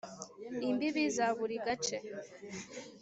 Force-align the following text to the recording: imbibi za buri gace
imbibi 0.69 1.03
za 1.15 1.27
buri 1.37 1.57
gace 1.65 1.97